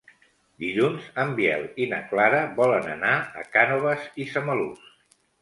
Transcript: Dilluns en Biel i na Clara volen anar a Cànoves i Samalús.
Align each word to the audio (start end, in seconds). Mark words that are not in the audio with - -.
Dilluns 0.61 1.09
en 1.23 1.35
Biel 1.39 1.65
i 1.85 1.87
na 1.91 1.99
Clara 2.13 2.39
volen 2.57 2.89
anar 2.95 3.13
a 3.43 3.45
Cànoves 3.59 4.09
i 4.25 4.29
Samalús. 4.33 4.91